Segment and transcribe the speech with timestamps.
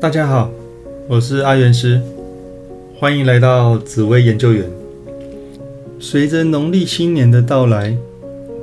[0.00, 0.50] 大家好，
[1.06, 2.00] 我是阿元师，
[2.96, 4.64] 欢迎来到紫薇研究员。
[5.98, 7.94] 随着农历新年的到来，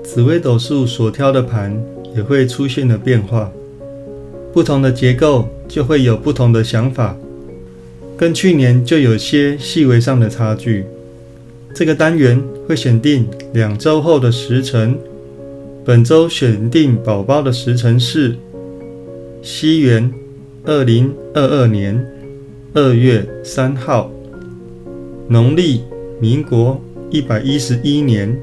[0.03, 1.79] 紫微斗数所挑的盘
[2.15, 3.51] 也会出现了变化，
[4.51, 7.15] 不同的结构就会有不同的想法，
[8.17, 10.85] 跟去年就有些细微上的差距。
[11.75, 14.97] 这个单元会选定两周后的时辰，
[15.85, 18.35] 本周选定宝宝的时辰是
[19.43, 20.11] 西元。
[20.67, 22.05] 二零二二年
[22.73, 24.11] 二月三号，
[25.29, 25.81] 农历
[26.19, 26.77] 民国
[27.09, 28.37] 一百一十一年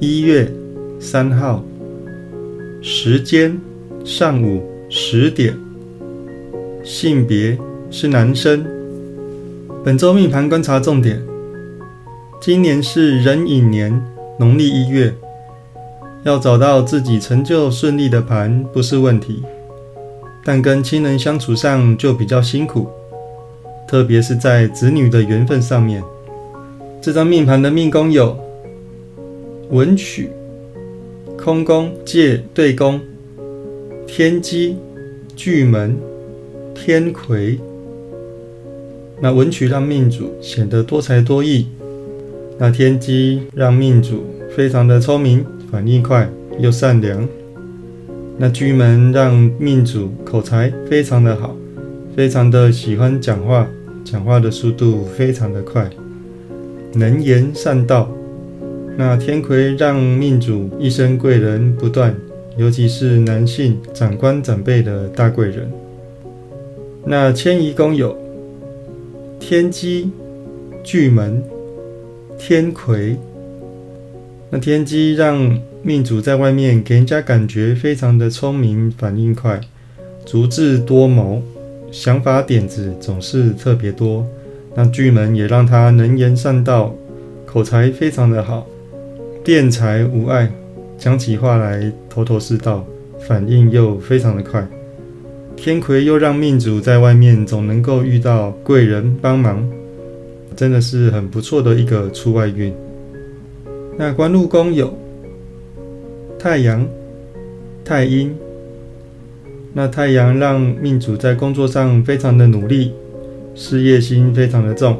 [0.00, 0.50] 一月
[0.98, 1.62] 三号，
[2.82, 3.56] 时间
[4.04, 5.56] 上午十点，
[6.82, 7.56] 性别
[7.92, 8.66] 是男生。
[9.84, 11.22] 本周命盘观察重点：
[12.40, 14.04] 今年是壬寅年
[14.40, 15.14] 农历一月，
[16.24, 19.44] 要找到自己成就顺利的盘不是问题。
[20.44, 22.88] 但跟亲人相处上就比较辛苦，
[23.86, 26.02] 特别是在子女的缘分上面。
[27.02, 28.38] 这张命盘的命宫有
[29.70, 30.30] 文曲、
[31.36, 33.00] 空宫、借对宫、
[34.06, 34.76] 天机、
[35.34, 35.96] 巨门、
[36.74, 37.58] 天魁。
[39.22, 41.66] 那文曲让命主显得多才多艺，
[42.58, 44.24] 那天机让命主
[44.56, 46.26] 非常的聪明、反应快
[46.58, 47.28] 又善良。
[48.42, 51.54] 那居门让命主口才非常的好，
[52.16, 53.68] 非常的喜欢讲话，
[54.02, 55.90] 讲话的速度非常的快，
[56.94, 58.10] 能言善道。
[58.96, 62.16] 那天魁让命主一生贵人不断，
[62.56, 65.70] 尤其是男性长官长辈的大贵人。
[67.04, 68.16] 那迁移宫有
[69.38, 70.10] 天机、
[70.82, 71.44] 巨门、
[72.38, 73.18] 天魁。
[74.48, 79.58] 那天机让命主在外面给人家感觉非常的聪明，反应快，
[80.26, 81.42] 足智多谋，
[81.90, 84.26] 想法点子总是特别多。
[84.74, 86.94] 那巨门也让他能言善道，
[87.46, 88.66] 口才非常的好，
[89.42, 90.52] 辩才无碍，
[90.98, 92.84] 讲起话来头头是道，
[93.26, 94.68] 反应又非常的快。
[95.56, 99.66] 天魁又让命主在外面总能够遇到贵人帮忙，
[100.54, 102.70] 真的是很不错的一个出外运。
[103.96, 104.94] 那官禄宫有
[106.42, 106.88] 太阳、
[107.84, 108.34] 太阴。
[109.74, 112.92] 那太阳让命主在工作上非常的努力，
[113.54, 114.98] 事业心非常的重，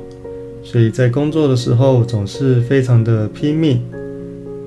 [0.62, 3.80] 所以在工作的时候总是非常的拼命。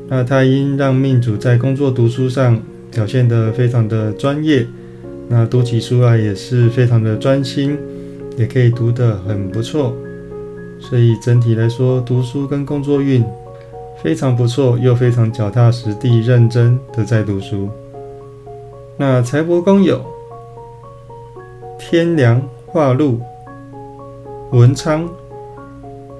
[0.09, 2.59] 那太阴让命主在工作读书上
[2.91, 4.66] 表现得非常的专业，
[5.29, 7.78] 那读起书来也是非常的专心，
[8.35, 9.95] 也可以读得很不错。
[10.79, 13.23] 所以整体来说，读书跟工作运。
[14.03, 17.69] 非常不错，又非常脚踏实地、认真的在读书。
[18.97, 20.03] 那财帛宫有
[21.80, 23.22] 天梁化禄、
[24.52, 25.09] 文昌、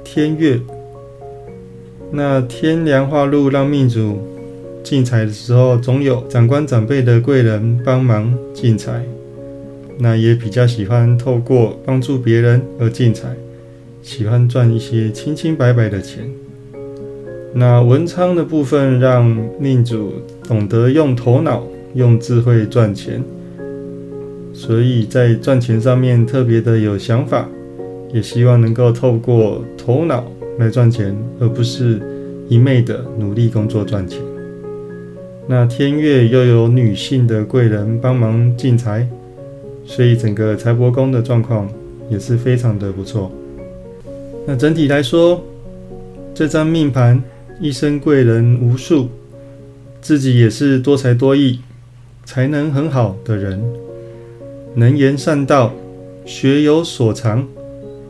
[0.02, 0.58] 天月。
[2.10, 4.18] 那天梁化禄让命主
[4.82, 9.04] 进财的时候，总有长官长辈的贵人帮忙进财。
[10.00, 13.36] 那也比较喜欢透过帮助别人而进财，
[14.02, 16.43] 喜欢赚一些清清白白的钱。
[17.56, 19.26] 那文昌的部分让
[19.60, 20.14] 命主
[20.48, 23.24] 懂得用头脑、用智慧赚钱，
[24.52, 27.48] 所以在赚钱上面特别的有想法，
[28.12, 30.26] 也希望能够透过头脑
[30.58, 32.02] 来赚钱，而不是
[32.50, 34.20] 一昧的努力工作赚钱。
[35.46, 39.08] 那天月又有女性的贵人帮忙进财，
[39.86, 41.70] 所以整个财帛宫的状况
[42.10, 43.32] 也是非常的不错。
[44.48, 45.40] 那整体来说，
[46.34, 47.24] 这张命盘。
[47.64, 49.08] 一生贵人无数，
[50.02, 51.62] 自己也是多才多艺、
[52.26, 53.64] 才能很好的人，
[54.76, 55.74] 能言善道，
[56.26, 57.48] 学有所长。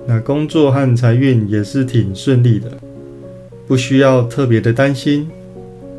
[0.07, 2.71] 那工作和财运也是挺顺利的，
[3.67, 5.29] 不需要特别的担心。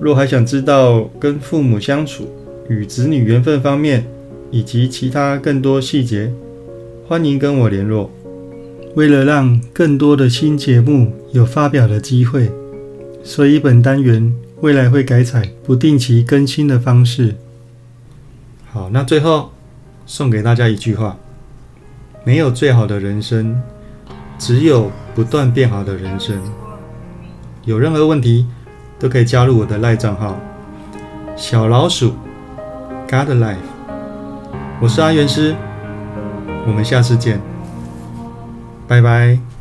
[0.01, 2.27] 若还想知道跟父母相处、
[2.69, 4.05] 与子女缘分方面，
[4.51, 6.29] 以及其他更多细节，
[7.07, 8.11] 欢迎跟我联络。
[8.97, 12.51] 为了让更多的新节目有发表的机会。
[13.25, 17.35] 所以本单元未来会改采不定期更新的方式。
[18.71, 19.51] 好，那最后
[20.05, 21.17] 送给大家一句话：
[22.23, 23.61] 没有最好的人生，
[24.39, 26.39] 只有不断变好的人生。
[27.65, 28.47] 有任何问题
[28.99, 30.39] 都可以加入我的赖账号
[31.35, 32.13] 小老鼠
[33.09, 33.57] God Life。
[34.81, 35.55] 我是阿元师，
[36.67, 37.41] 我们下次见，
[38.87, 39.54] 拜拜。